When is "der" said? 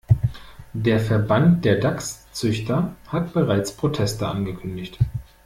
0.73-0.99, 1.63-1.75